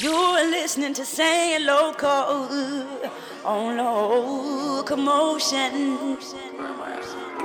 [0.00, 2.46] You're listening to Say Local
[3.44, 6.16] on locomotion.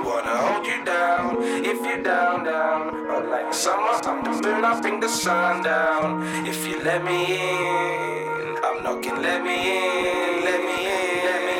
[0.02, 3.06] Wanna hold you down if you're down, down.
[3.08, 6.22] But like summer, I'm the moon, I bring the sun down.
[6.46, 11.58] If you let me in, I'm knocking, let me in, let me in, let me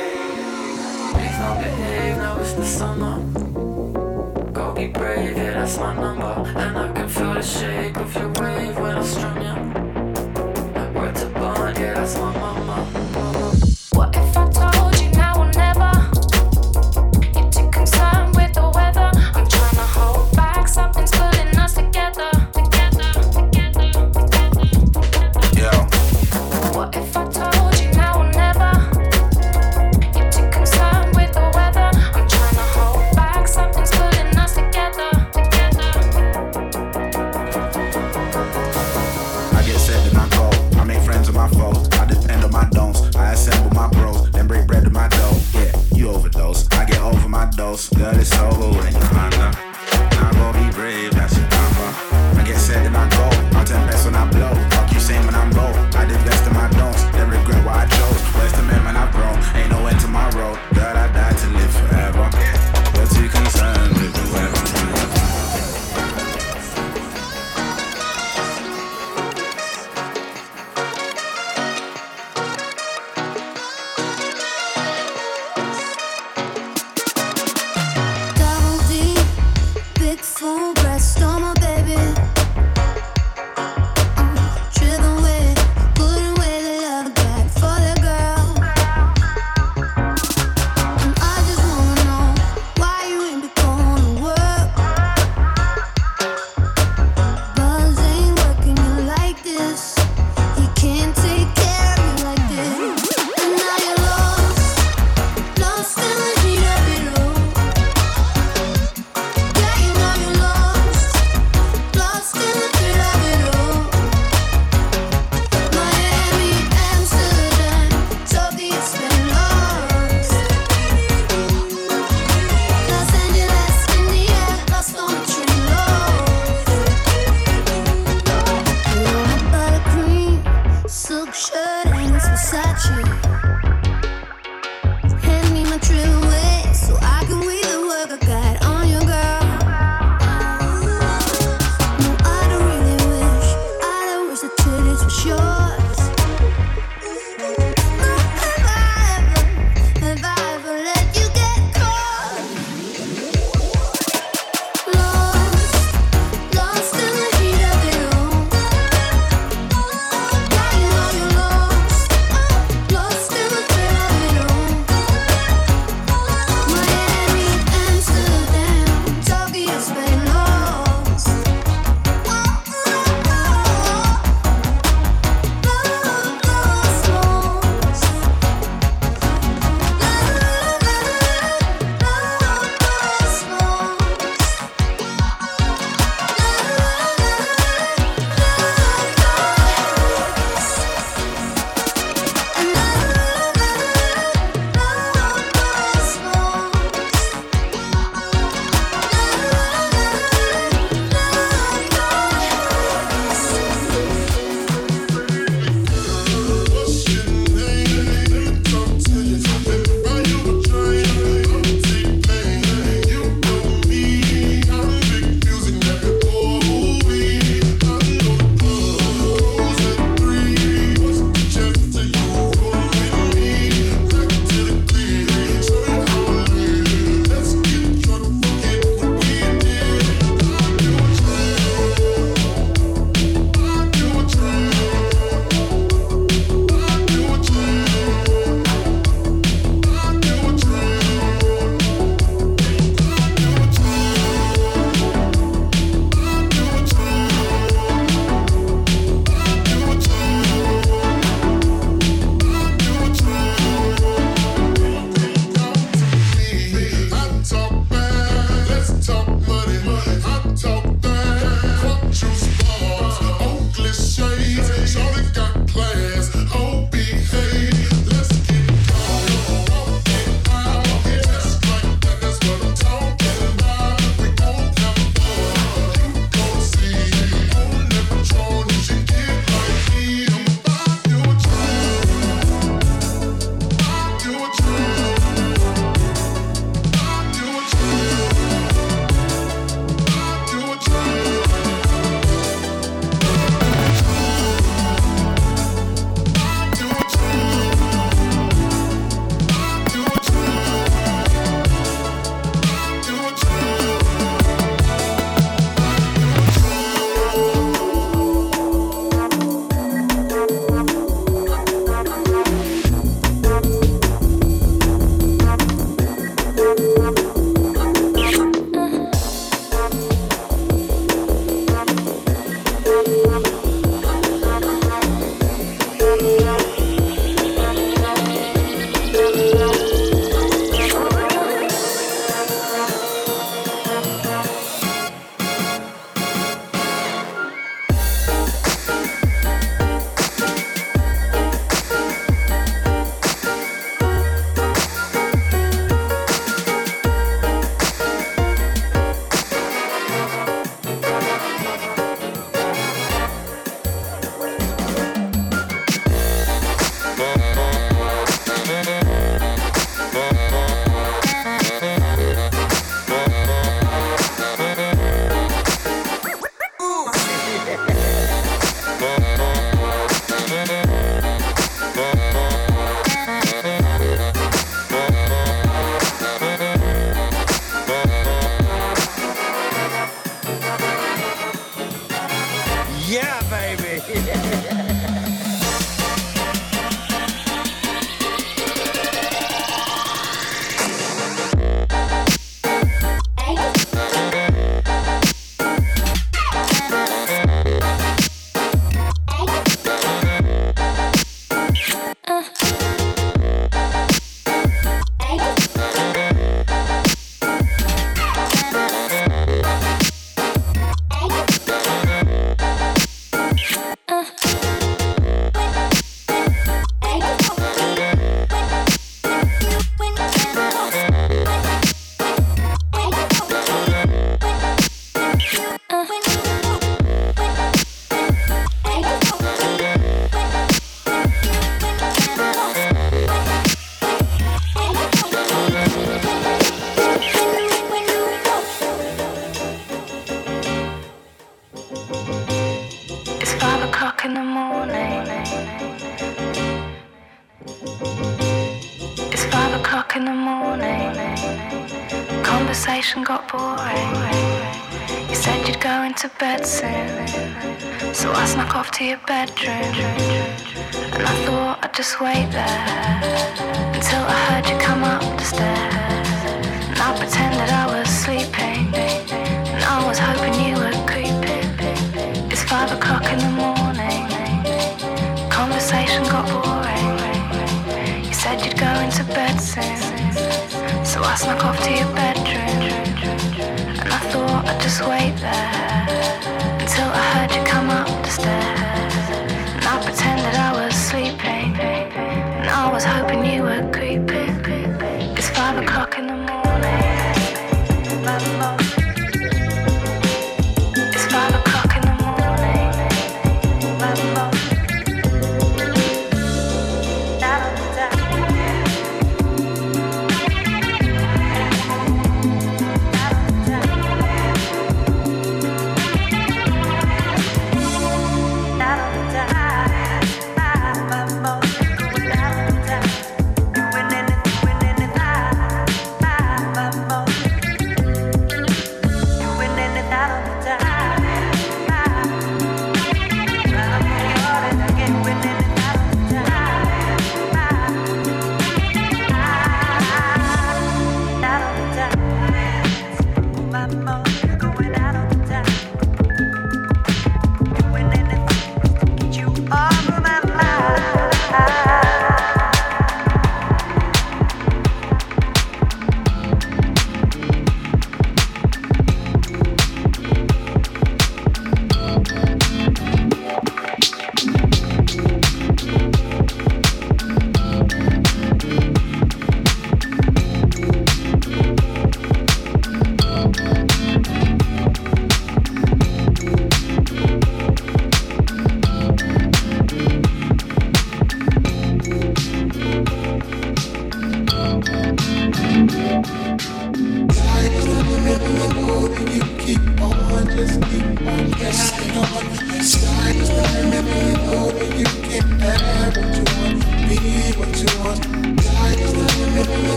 [0.00, 1.12] in.
[1.12, 3.20] Please don't behave, now it's the summer.
[4.54, 6.32] Go be brave, yeah, that's my number.
[6.56, 9.77] And I can feel the shape of your wave when I strum ya.
[11.98, 12.97] That's my mama.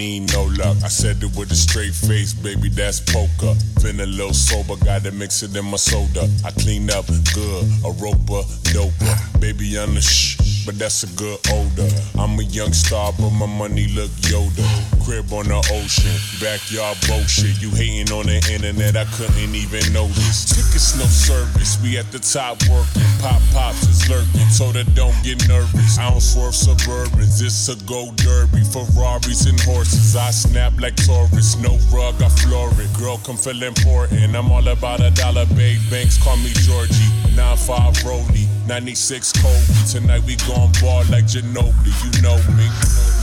[0.00, 0.78] Need no luck.
[0.82, 3.52] I said it with a straight face, baby, that's poker.
[3.82, 6.26] Been a little sober, gotta mix it in my soda.
[6.42, 8.42] I clean up good, a roper,
[8.72, 9.40] doper.
[9.40, 11.88] Baby, I'm the shh, but that's a good odor.
[12.18, 14.66] I'm a young star, but my money look Yoda.
[15.04, 17.60] Crib on the ocean, backyard bullshit.
[17.60, 20.44] You hating on the internet, I couldn't even notice.
[20.50, 23.08] Tickets no service, we at the top working.
[23.20, 25.98] Pop pops is lurking, so that don't get nervous.
[25.98, 28.62] I don't swerve suburbans, it's a go derby.
[28.64, 31.56] Ferraris and horses, I snap like Taurus.
[31.58, 32.92] No rug, I floor it.
[32.98, 34.36] Girl, come feel important.
[34.36, 35.80] I'm all about a dollar, babe.
[35.90, 37.10] Banks call me Georgie.
[37.34, 39.58] 9-5 Rolly, 96 Kobe.
[39.90, 42.70] Tonight we gon' ball like Ginobili, you know me.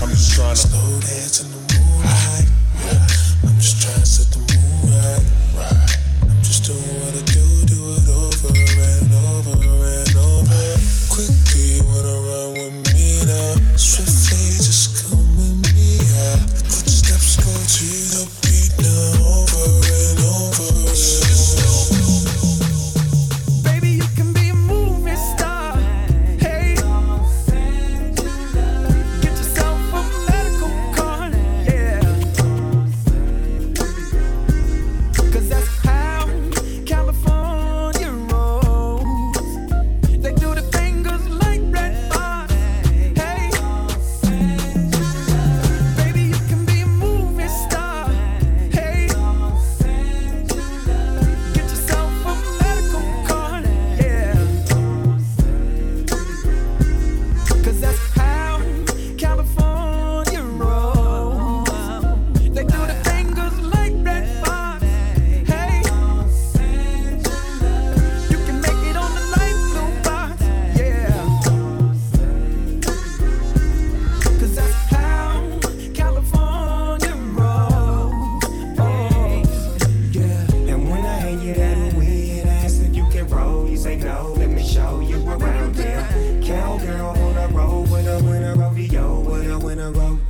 [0.04, 2.51] I'm just trying to slow dance in the moonlight.
[3.48, 4.92] I'm just trying to set the mood
[5.56, 5.88] right.
[6.22, 7.06] I'm just doing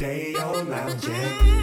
[0.08, 1.57] 没有了解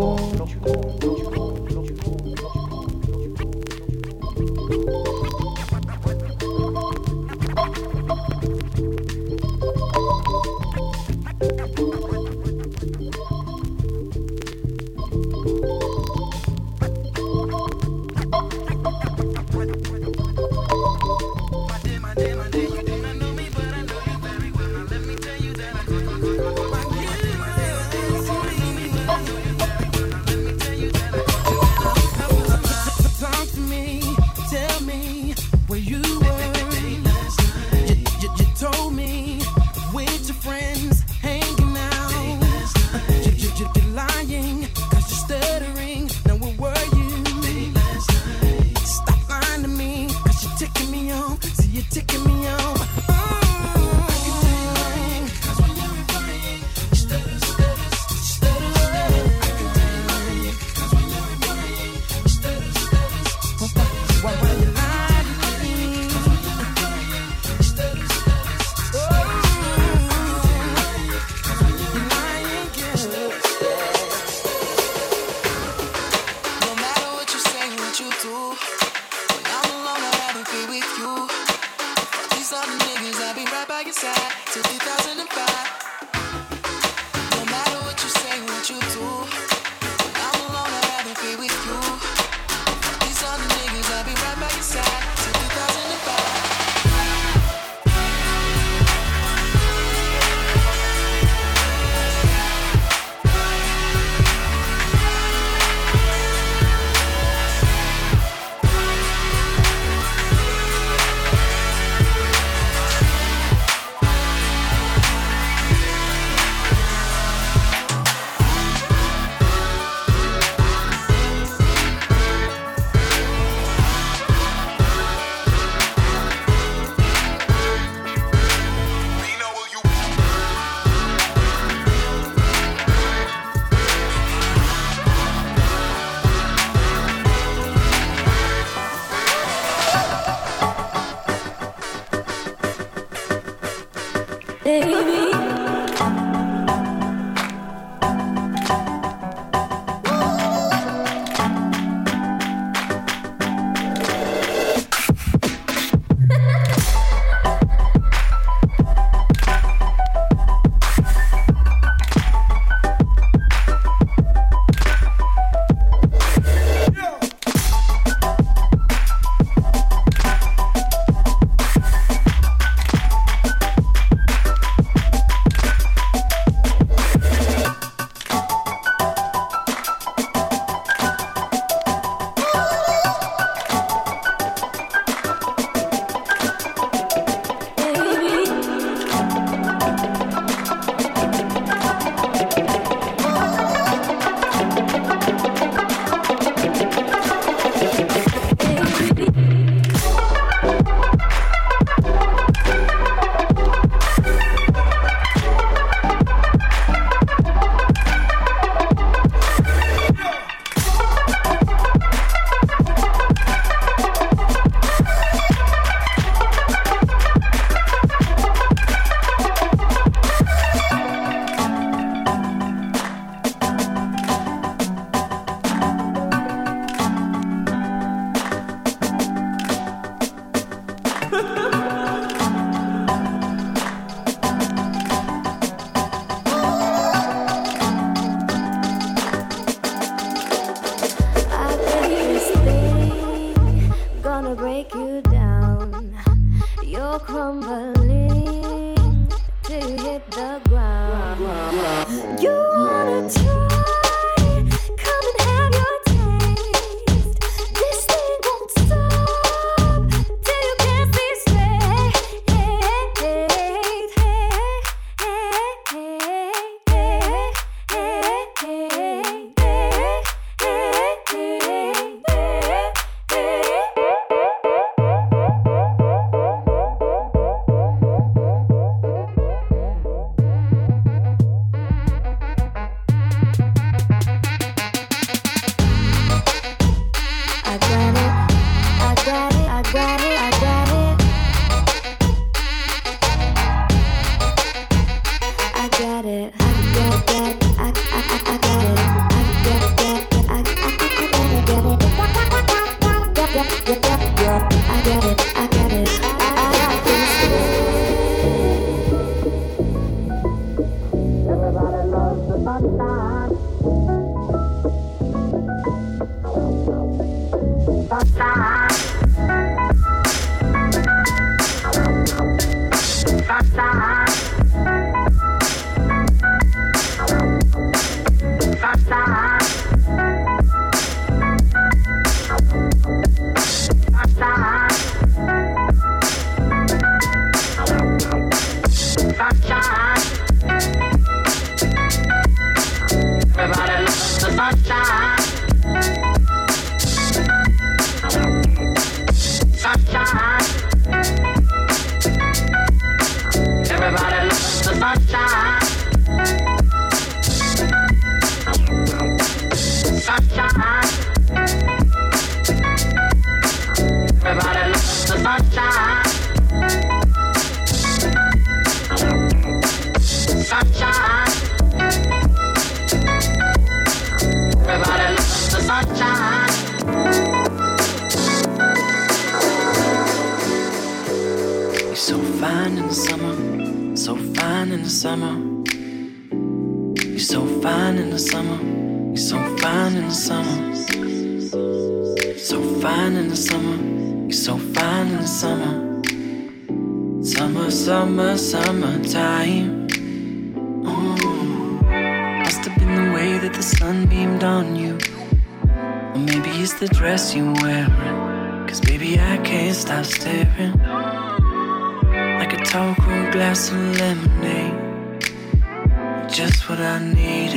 [0.00, 0.59] know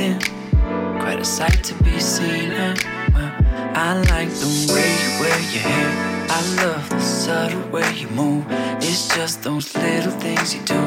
[0.04, 0.22] needed.
[1.00, 2.50] Quite a sight to be seen.
[2.52, 2.78] And,
[3.14, 3.32] well,
[3.74, 6.26] I like the way you wear your hair.
[6.28, 8.44] I love the subtle way you move.
[8.78, 10.82] It's just those little things you do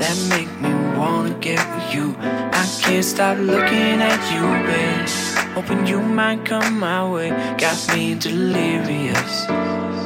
[0.00, 2.16] that make me wanna get with you.
[2.20, 5.08] I can't stop looking at you, babe.
[5.54, 7.30] Hoping you might come my way.
[7.58, 9.46] Got me delirious.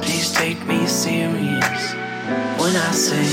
[0.02, 1.82] Please take me serious
[2.58, 3.24] when I say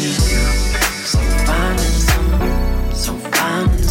[1.12, 3.88] so fine in the summer, so fine in the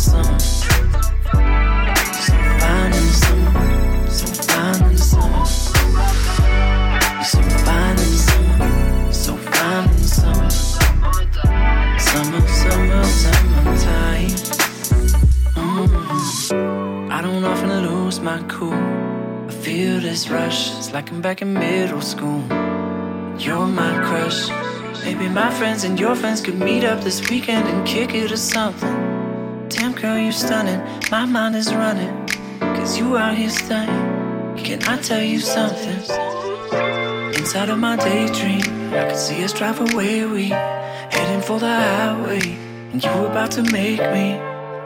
[18.22, 18.72] my cool.
[18.72, 22.42] I feel this rush, it's like I'm back in middle school.
[23.38, 24.48] You're my crush.
[25.04, 28.36] Maybe my friends and your friends could meet up this weekend and kick it or
[28.36, 29.66] something.
[29.68, 30.80] Damn girl, you're stunning.
[31.10, 32.14] My mind is running.
[32.60, 34.56] Cause you out here stunning.
[34.56, 35.98] Can I tell you something?
[37.34, 40.24] Inside of my daydream, I could see us drive away.
[40.26, 42.56] We heading for the highway.
[42.92, 44.38] And you about to make me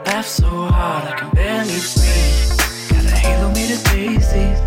[0.07, 2.56] laugh so hard I can barely breathe.
[3.67, 4.59] Of daisies.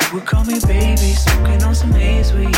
[0.00, 2.56] You would call me baby, smoking on some haze weed.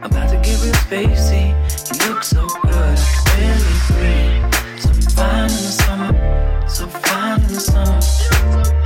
[0.00, 1.50] About to get real spacey.
[1.90, 4.80] You look so good, I can barely breathe.
[4.80, 8.79] So fine in the summer, so fine in the summer.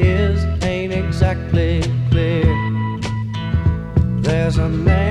[0.00, 2.44] Is ain't exactly clear.
[4.20, 5.07] There's a man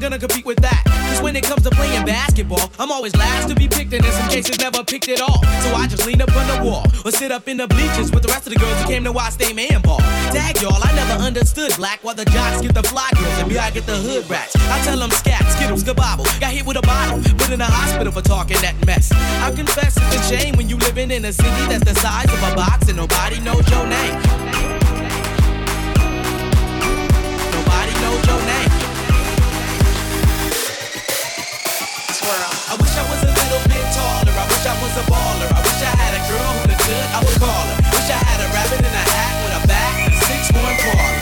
[0.00, 0.82] gonna compete with that?
[1.12, 4.12] Cause when it comes to playing basketball, I'm always last to be picked and in
[4.12, 5.44] some cases never picked at all.
[5.60, 8.22] So I just lean up on the wall or sit up in the bleachers with
[8.22, 9.98] the rest of the girls who came to watch they man ball.
[10.32, 13.58] Tag y'all, I never understood black while the jocks get the fly girls and me
[13.58, 14.56] I get the hood rats.
[14.56, 16.24] I tell them scat, skittles, kabobble.
[16.40, 19.12] Got hit with a bottle, put in the hospital for talking that mess.
[19.12, 22.42] I confess it's a shame when you living in a city that's the size of
[22.52, 24.69] a box and nobody knows your name.
[32.30, 34.30] I wish I was a little bit taller.
[34.30, 35.50] I wish I was a baller.
[35.50, 37.06] I wish I had a girl who looked good.
[37.10, 37.76] I would call her.
[37.90, 39.74] Wish I had a rabbit in a hat with a
[40.06, 41.18] and six more parlor.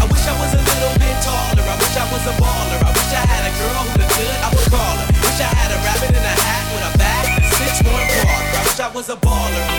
[0.00, 1.64] I wish I was a little bit taller.
[1.68, 2.80] I wish I was a baller.
[2.80, 4.36] I wish I had a girl who looked good.
[4.40, 5.08] I would call her.
[5.20, 8.48] Wish I had a rabbit in a hat with a and six more parlor.
[8.56, 9.77] I wish I was a baller.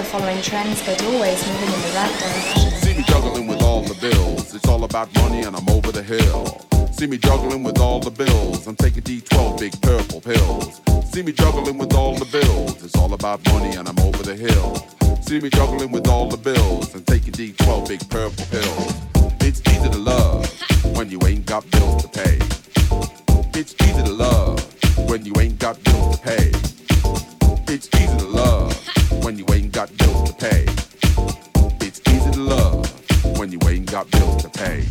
[0.00, 2.70] Never following trends, but always moving in the right direction.
[2.80, 4.54] See me juggling with all the bills.
[4.54, 6.66] It's all about money and I'm over the hill.
[6.90, 8.66] See me juggling with all the bills.
[8.66, 10.80] I'm taking D12 big purple pills.
[11.12, 12.82] See me juggling with all the bills.
[12.82, 14.76] It's all about money and I'm over the hill.
[15.20, 18.94] See me juggling with all the bills and taking D12 big purple pills.
[19.42, 20.48] It's easy to love
[20.96, 22.38] when you ain't got bills to pay.
[23.52, 24.58] It's easy to love
[25.10, 26.52] when you ain't got bills to pay.
[27.68, 28.69] It's easy to love
[34.60, 34.86] pay.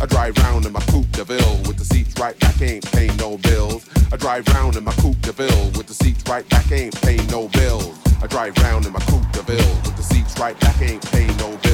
[0.00, 3.16] I drive round in my coupe de ville with the seats right back, ain't paying
[3.16, 3.88] no bills.
[4.12, 7.26] I drive round in my coupe de ville with the seats right back, ain't paying
[7.28, 7.98] no bills.
[8.22, 11.36] I drive round in my coupe de ville with the seats right back, ain't paying
[11.38, 11.67] no bills.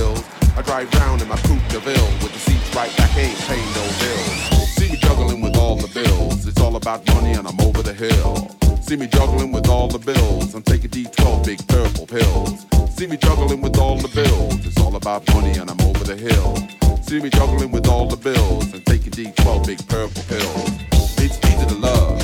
[0.56, 3.72] I drive round in my coupe de ville with the seats right back, ain't paying
[3.74, 4.74] no bills.
[4.74, 6.46] See me juggling with all the bills.
[6.46, 8.50] It's all about money and I'm over the hill.
[8.80, 10.54] See me juggling with all the bills.
[10.54, 12.66] I'm taking D12 big purple pills.
[12.94, 14.64] See me juggling with all the bills.
[14.64, 16.54] It's all about money and I'm over the hill.
[17.02, 20.70] See me juggling with all the bills and taking D12 big purple pills.
[21.18, 22.22] It's easy to love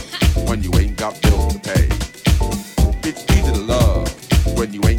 [0.48, 1.88] when you ain't got bills to pay.
[3.08, 4.06] It's easy to love
[4.56, 4.89] when you ain't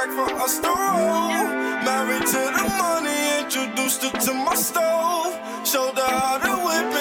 [0.00, 1.44] like for us to roll.
[1.84, 5.34] Married to the money, introduced her to my stove.
[5.66, 6.99] Showed her how to whip it.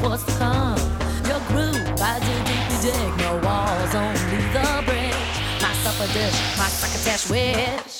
[0.00, 0.78] what's to come.
[1.28, 2.44] Your groove, I deep.
[2.70, 3.16] We dig.
[3.18, 5.34] No walls, only the bridge.
[5.62, 7.91] My supper dish, my succotash wish.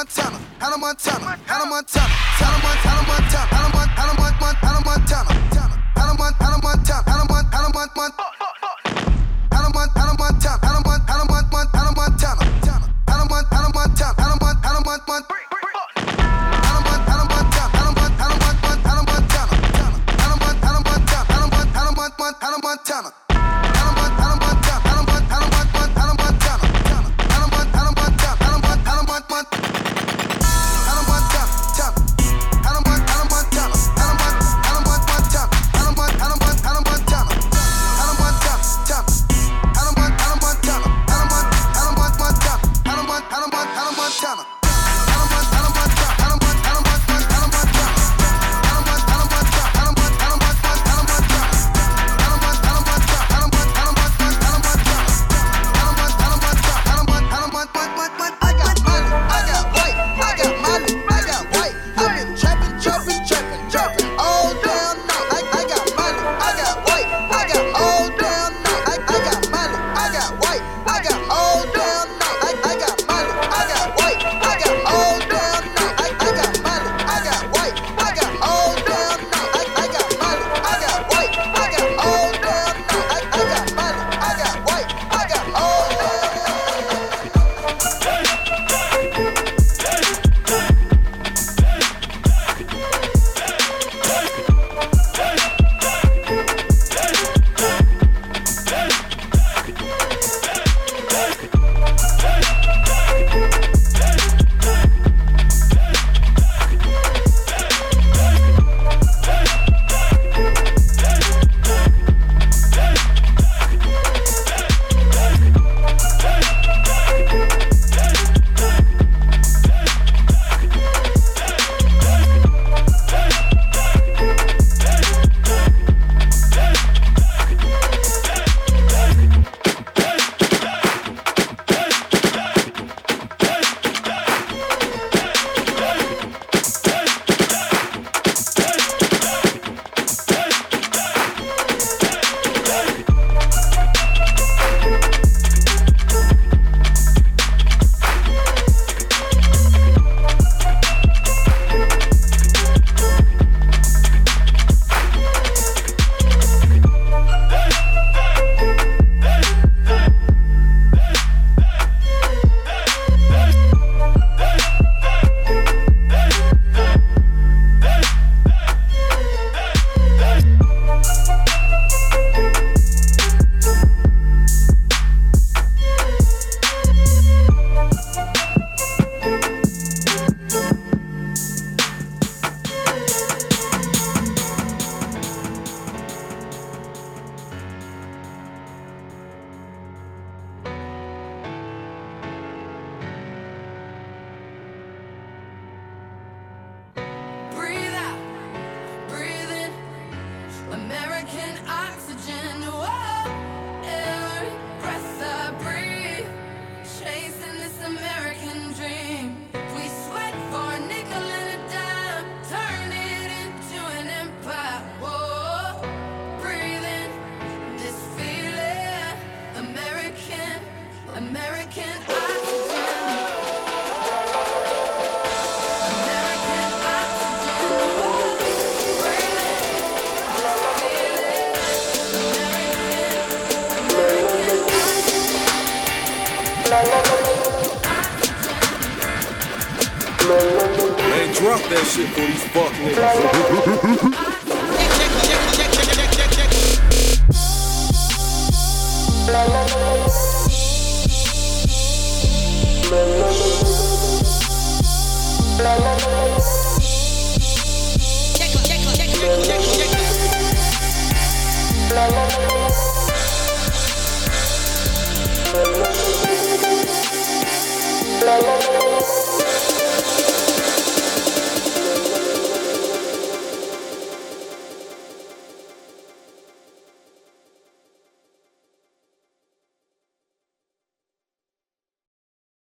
[0.00, 2.08] Montana, Hannah Montana, Hannah Montana,
[2.40, 7.26] Hannah Montana, Hannah Montana, Hannah Montana, Hannah Montana, Hannah Montana, Hannah Montana, Hannah Montana, Hannah
[7.28, 8.29] Montana, Hannah Montana.